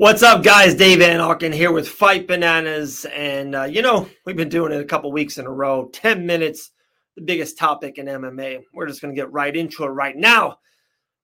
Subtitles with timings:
[0.00, 0.74] What's up, guys?
[0.74, 3.04] Dave Van Auken here with Fight Bananas.
[3.14, 6.24] And, uh, you know, we've been doing it a couple weeks in a row 10
[6.24, 6.70] minutes,
[7.16, 8.62] the biggest topic in MMA.
[8.72, 10.56] We're just going to get right into it right now.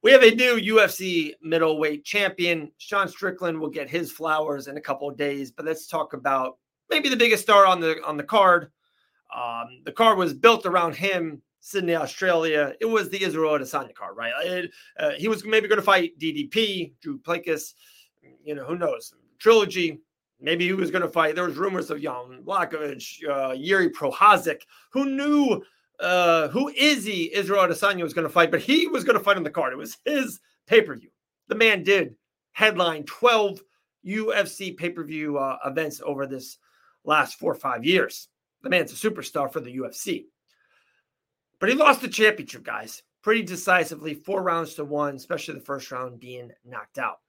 [0.02, 2.70] We have a new UFC middleweight champion.
[2.76, 6.58] Sean Strickland will get his flowers in a couple of days, but let's talk about
[6.90, 8.72] maybe the biggest star on the on the card.
[9.34, 12.74] Um, the card was built around him, Sydney, Australia.
[12.78, 14.34] It was the Israel Adesanya card, right?
[14.44, 17.74] It, uh, he was maybe going to fight DDP, Dricus du Plessis
[18.44, 19.14] you know, who knows?
[19.38, 20.00] Trilogy,
[20.40, 21.34] maybe he was going to fight.
[21.34, 24.60] There was rumors of Jan Blachowicz, uh, Jiri Prochazka.
[24.90, 25.62] Who knew
[26.00, 28.50] uh, who Izzy Israel Adesanya was going to fight?
[28.50, 29.72] But he was going to fight on the card.
[29.72, 31.10] It was his pay per view.
[31.48, 32.16] The man did
[32.52, 33.60] headline 12
[34.06, 36.58] UFC pay per view uh, events over this
[37.04, 38.28] last four or five years.
[38.62, 40.26] The man's a superstar for the UFC.
[41.58, 45.90] But he lost the championship, guys, pretty decisively, four rounds to one, especially the first
[45.90, 47.20] round being knocked out.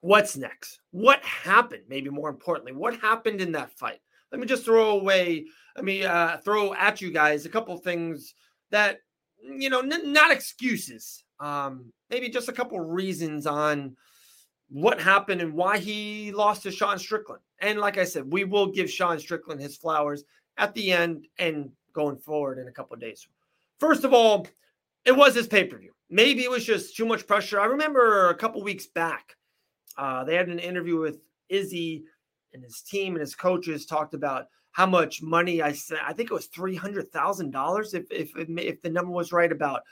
[0.00, 0.80] What's next?
[0.92, 1.82] What happened?
[1.88, 4.00] Maybe more importantly, what happened in that fight?
[4.32, 8.34] Let me just throw away, let me uh, throw at you guys a couple things
[8.70, 9.00] that,
[9.42, 13.96] you know, n- not excuses, um, maybe just a couple reasons on
[14.68, 17.42] what happened and why he lost to Sean Strickland.
[17.58, 20.24] And like I said, we will give Sean Strickland his flowers
[20.56, 23.26] at the end and going forward in a couple of days.
[23.80, 24.46] First of all,
[25.04, 25.92] it was his pay per view.
[26.08, 27.60] Maybe it was just too much pressure.
[27.60, 29.36] I remember a couple weeks back,
[30.00, 31.18] uh, they had an interview with
[31.50, 32.04] Izzy
[32.54, 35.98] and his team and his coaches talked about how much money I said.
[36.06, 39.52] I think it was three hundred thousand dollars, if if if the number was right
[39.52, 39.82] about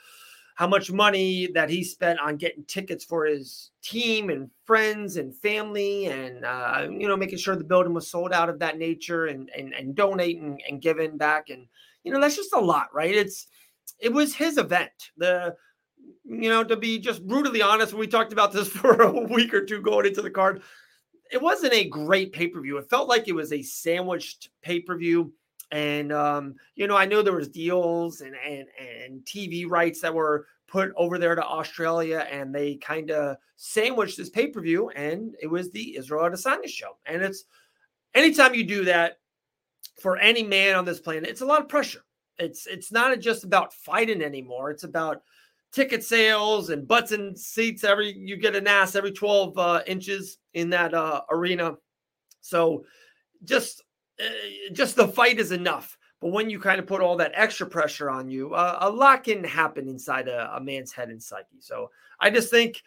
[0.55, 5.35] how much money that he spent on getting tickets for his team and friends and
[5.35, 9.27] family, and uh, you know making sure the building was sold out of that nature,
[9.27, 11.67] and and and donating and giving back, and
[12.03, 13.13] you know that's just a lot, right?
[13.13, 13.47] It's
[13.99, 14.91] it was his event.
[15.17, 15.55] The
[16.29, 19.65] you know, to be just brutally honest, we talked about this for a week or
[19.65, 20.61] two going into the card.
[21.31, 22.77] It wasn't a great pay per view.
[22.77, 25.33] It felt like it was a sandwiched pay per view.
[25.71, 30.13] And um, you know, I know there was deals and and and TV rights that
[30.13, 34.89] were put over there to Australia, and they kind of sandwiched this pay per view,
[34.89, 36.97] and it was the Israel Adesanya show.
[37.05, 37.45] And it's
[38.15, 39.19] anytime you do that
[40.01, 42.03] for any man on this planet, it's a lot of pressure.
[42.39, 44.71] It's it's not just about fighting anymore.
[44.71, 45.21] It's about
[45.71, 50.39] ticket sales and butts and seats every you get an ass every 12 uh, inches
[50.53, 51.75] in that uh, arena.
[52.41, 52.85] So
[53.43, 53.83] just
[54.19, 55.97] uh, just the fight is enough.
[56.21, 59.23] But when you kind of put all that extra pressure on you uh, a lot
[59.23, 61.59] can happen inside a, a, man's head and psyche.
[61.59, 62.81] So i just think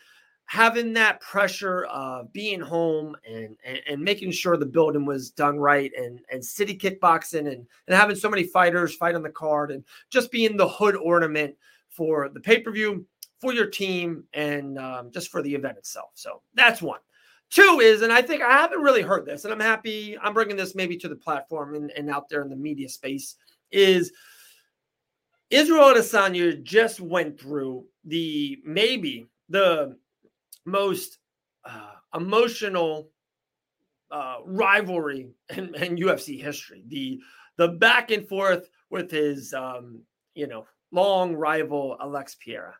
[0.46, 5.58] having that pressure of being home and, and, and making sure the building was done
[5.58, 9.70] right and and city kickboxing and and having so many fighters fight on the card
[9.70, 11.54] and just being the hood ornament
[11.92, 13.06] for the pay per view,
[13.40, 16.10] for your team, and um, just for the event itself.
[16.14, 17.00] So that's one.
[17.50, 20.56] Two is, and I think I haven't really heard this, and I'm happy I'm bringing
[20.56, 23.36] this maybe to the platform and, and out there in the media space,
[23.70, 24.12] is
[25.50, 29.96] Israel Adesanya just went through the maybe the
[30.64, 31.18] most
[31.66, 33.10] uh, emotional
[34.10, 36.84] uh, rivalry in, in, UFC history.
[36.88, 37.20] The
[37.56, 40.00] the back and forth with his um,
[40.34, 42.74] you know long rival Alex Pereira,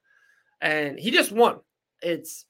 [0.60, 1.60] and he just won.
[2.00, 2.44] It's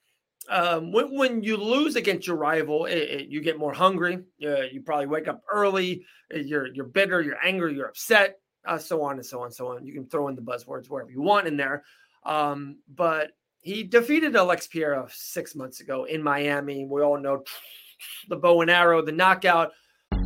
[0.48, 4.18] um, when, when you lose against your rival, it, it, you get more hungry.
[4.44, 6.04] Uh, you probably wake up early.
[6.34, 7.20] Uh, you're you're bitter.
[7.20, 7.74] You're angry.
[7.74, 8.38] You're upset.
[8.64, 9.84] Uh, so on and so on and so on.
[9.84, 11.82] You can throw in the buzzwords wherever you want in there.
[12.24, 16.84] Um, but he defeated Alex Pereira six months ago in Miami.
[16.84, 17.44] We all know
[18.28, 19.72] the bow and arrow, the knockout.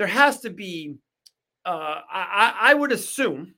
[0.00, 0.94] there has to be,
[1.66, 3.54] uh, I, I would assume,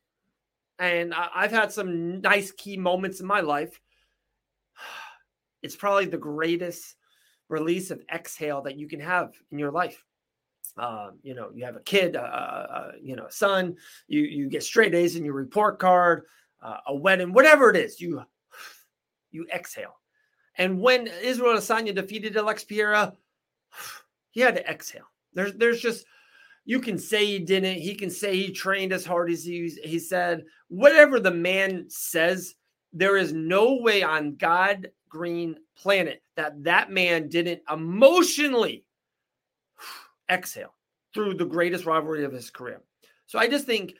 [0.76, 3.80] and I've had some nice key moments in my life.
[5.62, 6.96] It's probably the greatest
[7.48, 10.02] release of exhale that you can have in your life.
[10.76, 13.76] Um, you know, you have a kid, uh, uh, you know, a son,
[14.08, 16.24] you you get straight A's in your report card,
[16.60, 18.20] uh, a wedding, whatever it is, you
[19.30, 19.94] you exhale.
[20.58, 23.12] And when Israel Adesanya defeated Alex Pereira,
[24.32, 25.06] he had to exhale.
[25.32, 26.04] There's there's just
[26.64, 27.78] you can say he didn't.
[27.78, 30.44] He can say he trained as hard as he he said.
[30.68, 32.54] Whatever the man says,
[32.92, 38.84] there is no way on God green planet that that man didn't emotionally
[40.30, 40.74] exhale
[41.12, 42.80] through the greatest rivalry of his career.
[43.26, 43.94] So I just think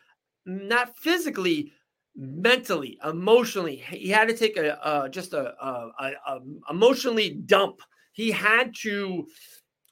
[0.46, 1.72] not physically,
[2.16, 6.38] mentally, emotionally, he had to take a, a just a, a, a,
[6.70, 7.80] emotionally dump.
[8.12, 9.26] He had to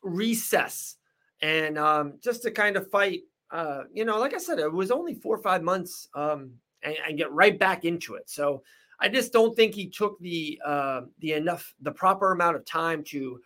[0.02, 0.96] recess
[1.42, 3.22] and um, just to kind of fight.
[3.50, 6.52] Uh, you know, like I said, it was only four or five months um,
[6.82, 8.30] and, and get right back into it.
[8.30, 8.62] So
[9.00, 13.02] I just don't think he took the uh, the enough the proper amount of time
[13.04, 13.40] to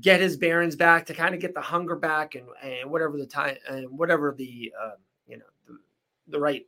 [0.00, 3.26] get his bearings back to kind of get the hunger back and and whatever the
[3.26, 4.92] time and whatever the uh,
[5.26, 5.78] you know the,
[6.28, 6.66] the right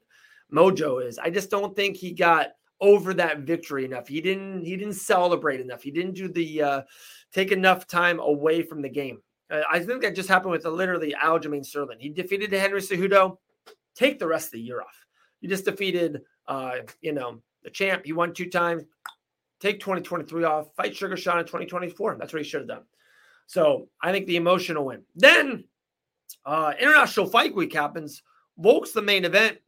[0.52, 1.18] mojo is.
[1.18, 4.08] I just don't think he got over that victory enough.
[4.08, 5.82] He didn't he didn't celebrate enough.
[5.82, 6.82] He didn't do the uh,
[7.32, 9.20] take enough time away from the game.
[9.50, 11.98] Uh, I think that just happened with uh, literally Aljamain Sterling.
[12.00, 13.38] He defeated Henry Cejudo.
[13.94, 15.04] Take the rest of the year off.
[15.40, 18.04] You just defeated, uh, you know, the champ.
[18.04, 18.84] He won two times.
[19.60, 20.74] Take 2023 off.
[20.76, 22.16] Fight Sugar Sean in 2024.
[22.18, 22.82] That's what he should have done.
[23.46, 25.02] So I think the emotional win.
[25.14, 25.64] Then
[26.44, 28.22] uh, International Fight Week happens.
[28.58, 29.58] Volk's the main event.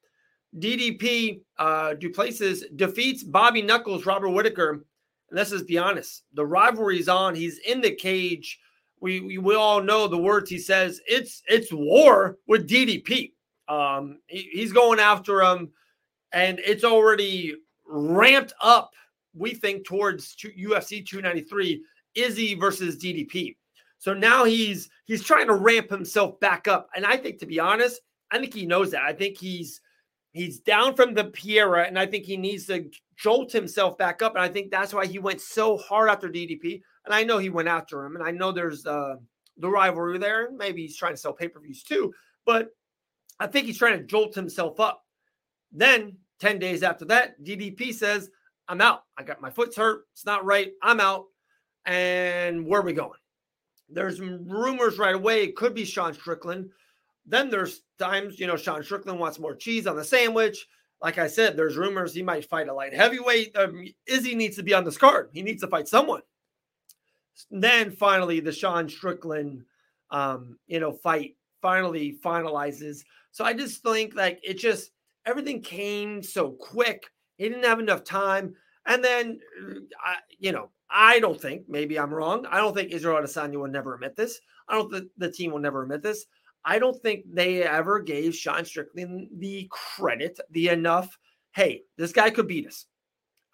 [0.59, 4.71] DDP uh, defeats Bobby Knuckles, Robert Whitaker.
[4.71, 7.35] And let's just be honest, the rivalry's on.
[7.35, 8.59] He's in the cage.
[9.07, 11.01] We, we, we all know the words he says.
[11.07, 13.35] It's it's war with DDP.
[13.69, 15.71] Um, he, he's going after him,
[16.33, 17.55] and it's already
[17.87, 18.95] ramped up.
[19.33, 21.85] We think towards two, UFC 293
[22.17, 23.55] Izzy versus DDP.
[23.99, 26.89] So now he's he's trying to ramp himself back up.
[26.97, 28.01] And I think to be honest,
[28.33, 29.03] I think he knows that.
[29.03, 29.81] I think he's
[30.33, 34.35] he's down from the Pereira, and I think he needs to jolt himself back up.
[34.35, 36.83] And I think that's why he went so hard after DDP.
[37.05, 39.17] And I know he went after him, and I know there's uh,
[39.57, 40.51] the rivalry there.
[40.53, 42.13] Maybe he's trying to sell pay per views too,
[42.45, 42.71] but
[43.39, 45.05] I think he's trying to jolt himself up.
[45.73, 48.31] Then 10 days after that, DDP says,
[48.69, 49.03] I'm out.
[49.17, 50.07] I got my foot's hurt.
[50.13, 50.73] It's not right.
[50.83, 51.27] I'm out.
[51.85, 53.19] And where are we going?
[53.89, 55.45] There's rumors right away.
[55.45, 56.71] It could be Sean Strickland.
[57.27, 60.67] Then there's times, you know, Sean Strickland wants more cheese on the sandwich.
[61.03, 63.57] Like I said, there's rumors he might fight a light heavyweight.
[63.57, 65.31] Um, Izzy needs to be on this card.
[65.33, 66.23] He needs to fight someone.
[67.51, 69.63] Then finally, the Sean Strickland,
[70.11, 73.05] um, you know, fight finally finalizes.
[73.31, 74.93] So I just think like it just
[75.27, 77.11] everything came so quick.
[77.37, 78.55] He didn't have enough time.
[78.87, 82.47] And then, uh, I, you know, I don't think, maybe I'm wrong.
[82.49, 84.41] I don't think Israel Adesanya will never admit this.
[84.69, 86.27] I don't think the team will never admit this.
[86.67, 91.17] I don't think they ever gave Sean Strickland the credit, the enough,
[91.53, 92.87] hey, this guy could beat us.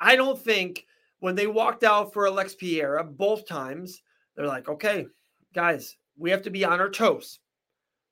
[0.01, 0.87] I don't think
[1.21, 4.01] when they walked out for Alex Pereira both times,
[4.35, 5.07] they're like, okay,
[5.55, 7.39] guys, we have to be on our toes.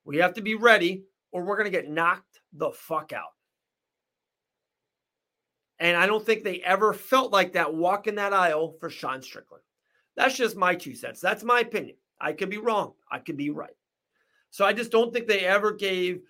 [0.05, 3.33] We have to be ready, or we're going to get knocked the fuck out.
[5.79, 9.65] And I don't think they ever felt like that walking that aisle for Sean Strickland.
[10.15, 11.21] That's just my two cents.
[11.21, 11.97] That's my opinion.
[12.21, 12.93] I could be wrong.
[13.11, 13.71] I could be right.
[14.51, 16.21] So I just don't think they ever gave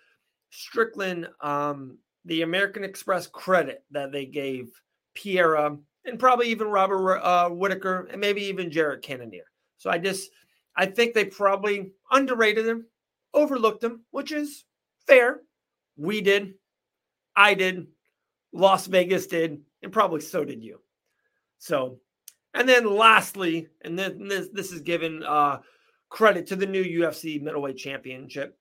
[0.50, 4.70] Strickland um, the American Express credit that they gave
[5.14, 9.44] Pereira and probably even Robert uh, Whitaker and maybe even Jared Cannonier.
[9.78, 10.30] So I just
[10.76, 12.86] I think they probably underrated him,
[13.34, 14.64] overlooked him, which is
[15.06, 15.40] fair.
[15.96, 16.54] We did,
[17.36, 17.86] I did,
[18.52, 20.80] Las Vegas did, and probably so did you.
[21.58, 21.98] So,
[22.54, 25.58] and then lastly, and then this this is given uh,
[26.10, 28.58] credit to the new UFC middleweight championship.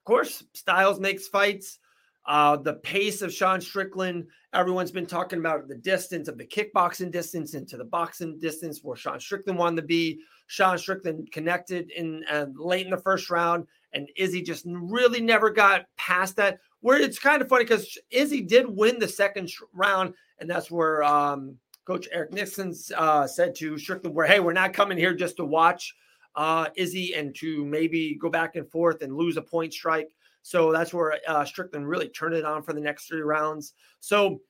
[0.00, 1.80] Of course, Styles makes fights.
[2.26, 7.12] Uh, the pace of Sean Strickland, everyone's been talking about the distance of the kickboxing
[7.12, 10.20] distance into the boxing distance where Sean Strickland wanted to be.
[10.48, 15.50] Sean Strickland connected in uh, late in the first round, and Izzy just really never
[15.50, 16.58] got past that.
[16.80, 21.02] Where it's kind of funny because Izzy did win the second round, and that's where
[21.04, 25.36] um, Coach Eric Nicksick uh, said to Strickland, "Where hey, we're not coming here just
[25.36, 25.94] to watch
[26.36, 30.10] uh, Izzy and to maybe go back and forth and lose a point strike."
[30.42, 33.72] So that's where uh, Strickland really turned it on for the next three rounds.
[34.00, 34.40] So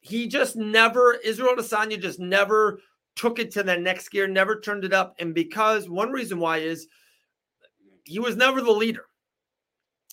[0.00, 2.80] he just never Israel Adesanya just never
[3.16, 6.58] took it to the next gear, never turned it up, and because one reason why
[6.58, 6.88] is
[8.04, 9.06] he was never the leader.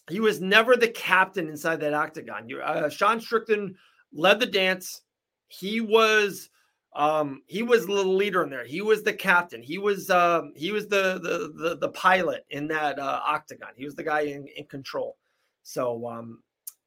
[0.09, 2.47] He was never the captain inside that octagon.
[2.63, 3.75] Uh, Sean Strickland
[4.13, 5.01] led the dance.
[5.47, 6.49] He was
[6.95, 8.65] Um, he was the leader in there.
[8.65, 9.61] He was the captain.
[9.61, 13.69] He was uh, he was the, the the the pilot in that uh, octagon.
[13.75, 15.17] He was the guy in, in control.
[15.63, 16.41] So um,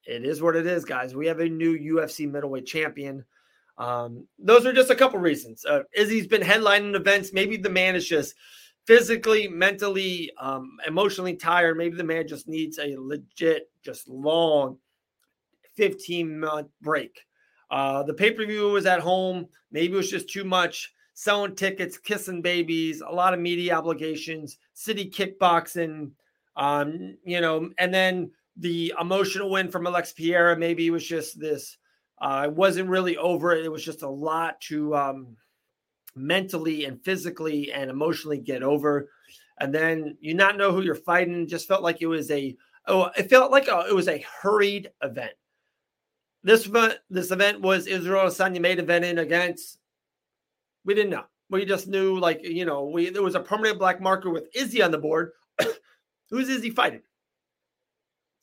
[0.04, 1.14] it is what it is, guys.
[1.14, 3.24] We have a new UFC middleweight champion.
[3.76, 5.64] Um, those are just a couple reasons.
[5.64, 7.32] Uh, Izzy's been headlining events.
[7.32, 8.34] Maybe the man is just
[8.86, 11.76] physically, mentally, um, emotionally tired.
[11.76, 14.78] Maybe the man just needs a legit, just long
[15.76, 17.20] 15 month break.
[17.70, 19.46] Uh, the pay per view was at home.
[19.70, 24.58] Maybe it was just too much selling tickets, kissing babies, a lot of media obligations,
[24.72, 26.12] city kickboxing,
[26.56, 30.56] um, you know, and then the emotional win from Alex Pereira.
[30.56, 31.76] Maybe it was just this.
[32.20, 33.52] Uh, it wasn't really over.
[33.52, 33.64] It.
[33.64, 35.36] It was just a lot to um,
[36.14, 39.08] mentally and physically and emotionally get over.
[39.60, 41.46] And then you not know who you're fighting.
[41.46, 42.56] Just felt like it was a
[42.86, 45.32] oh, it felt like a, it was a hurried event.
[46.42, 49.78] This event, this event was Israel Adesanya made event in against.
[50.84, 51.24] We didn't know.
[51.50, 54.82] We just knew, like you know, we there was a permanent black marker with Izzy
[54.82, 55.32] on the board.
[56.30, 57.02] Who's Izzy fighting?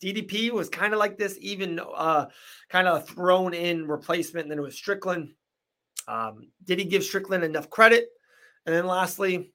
[0.03, 2.25] DDP was kind of like this, even uh,
[2.69, 4.45] kind of thrown in replacement.
[4.45, 5.33] And then it was Strickland.
[6.07, 8.09] Um, did he give Strickland enough credit?
[8.65, 9.53] And then lastly,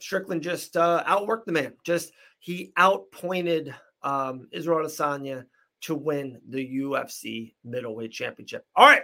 [0.00, 1.74] Strickland just uh, outworked the man.
[1.84, 5.44] Just he outpointed um, Israel Adesanya
[5.82, 8.66] to win the UFC middleweight championship.
[8.76, 9.02] All right,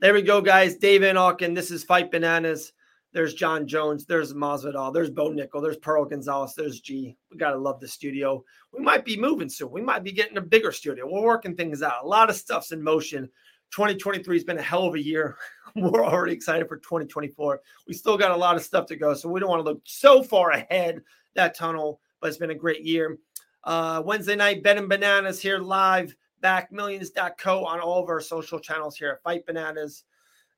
[0.00, 0.76] there we go, guys.
[0.76, 1.54] Dave Van.
[1.54, 2.72] This is Fight Bananas.
[3.12, 4.04] There's Jon Jones.
[4.04, 4.92] There's Masvidal.
[4.92, 5.62] There's Bo Nickal.
[5.62, 6.54] There's Pearl Gonzalez.
[6.54, 7.16] There's G.
[7.30, 8.44] We gotta love the studio.
[8.74, 9.70] We might be moving soon.
[9.70, 11.10] We might be getting a bigger studio.
[11.10, 12.04] We're working things out.
[12.04, 13.30] A lot of stuff's in motion.
[13.70, 15.38] 2023 has been a hell of a year.
[15.76, 17.60] We're already excited for 2024.
[17.88, 19.80] We still got a lot of stuff to go, so we don't want to look
[19.84, 21.00] so far ahead
[21.34, 22.00] that tunnel.
[22.20, 23.18] But it's been a great year.
[23.66, 28.96] Uh, Wednesday night, Ben and Bananas here live, backmillions.co on all of our social channels
[28.96, 30.04] here at Fight Bananas.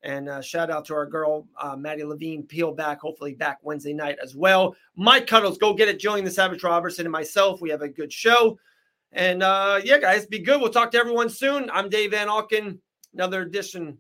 [0.04, 3.92] And uh, shout out to our girl, uh, Maddie Levine, peel back, hopefully back Wednesday
[3.92, 4.76] night as well.
[4.94, 5.98] Mike Cuddles, go get it.
[5.98, 7.60] Joining the Savage Robertson and myself.
[7.60, 8.58] We have a good show.
[9.10, 10.60] And uh, yeah, guys, be good.
[10.60, 11.68] We'll talk to everyone soon.
[11.72, 12.78] I'm Dave Van Auken
[13.14, 13.98] another edition